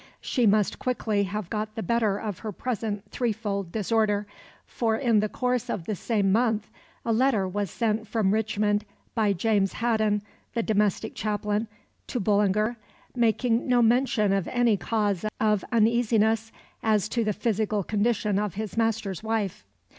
She 0.19 0.47
must 0.47 0.79
quickly 0.79 1.25
have 1.25 1.51
got 1.51 1.75
the 1.75 1.83
better 1.83 2.17
of 2.17 2.39
her 2.39 2.51
present 2.51 3.03
threefold 3.11 3.71
disorder, 3.71 4.25
for 4.65 4.95
in 4.97 5.19
the 5.19 5.29
course 5.29 5.69
of 5.69 5.85
the 5.85 5.95
same 5.95 6.31
month 6.31 6.71
a 7.05 7.13
letter 7.13 7.47
was 7.47 7.69
sent 7.69 8.07
from 8.07 8.33
Richmond 8.33 8.83
by 9.13 9.31
James 9.31 9.73
Haddon, 9.73 10.23
the 10.55 10.63
domestic 10.63 11.13
chaplain, 11.13 11.67
to 12.07 12.19
Bullinger, 12.19 12.77
making 13.15 13.67
no 13.67 13.83
mention 13.83 14.33
of 14.33 14.47
any 14.47 14.75
cause 14.75 15.23
of 15.39 15.63
uneasiness 15.71 16.51
as 16.81 17.07
to 17.09 17.23
the 17.23 17.31
physical 17.31 17.83
condition 17.83 18.39
of 18.39 18.55
his 18.55 18.75
master's 18.75 19.21
wife. 19.21 19.63